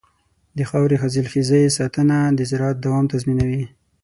[0.57, 3.63] د خاورې حاصلخېزۍ ساتنه د زراعت دوام تضمینوي.